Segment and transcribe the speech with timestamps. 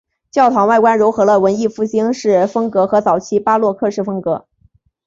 [0.31, 4.47] 教堂外观揉合了文艺复兴式风格和早期巴洛克式风格。